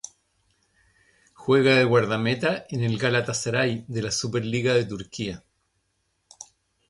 [1.35, 5.43] Juega de guardameta en el Galatasaray de la Superliga de Turquía.